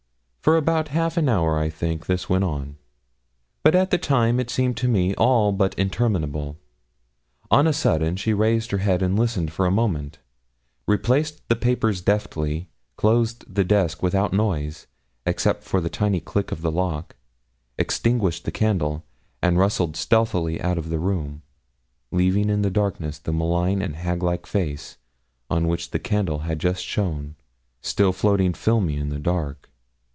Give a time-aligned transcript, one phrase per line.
[0.43, 2.77] For about half an hour, I think, this went on;
[3.61, 6.57] but at the time it seemed to me all but interminable.
[7.51, 10.17] On a sudden she raised her head and listened for a moment,
[10.87, 14.87] replaced the papers deftly, closed the desk without noise,
[15.27, 17.15] except for the tiny click of the lock,
[17.77, 19.03] extinguished the candle,
[19.43, 21.43] and rustled stealthily out of the room,
[22.09, 24.97] leaving in the darkness the malign and hag like face
[25.51, 27.35] on which the candle had just shone
[27.79, 29.67] still floating filmy in the dark.